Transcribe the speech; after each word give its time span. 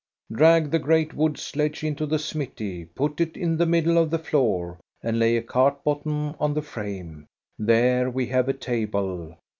Drag 0.33 0.71
the 0.71 0.79
great 0.79 1.13
wood 1.13 1.37
sledge 1.37 1.83
into 1.83 2.07
the 2.07 2.17
smithy, 2.17 2.85
put 2.85 3.21
it 3.21 3.37
in 3.37 3.55
the 3.55 3.67
middle 3.67 3.99
of 3.99 4.09
the 4.09 4.17
floor, 4.17 4.79
and 5.03 5.19
lay 5.19 5.37
a 5.37 5.43
cart 5.43 5.83
bottom 5.83 6.33
on 6.39 6.55
the 6.55 6.63
frame! 6.63 7.27
There 7.59 8.09
we 8.09 8.25
have 8.25 8.49
a 8.49 8.53
table. 8.53 9.37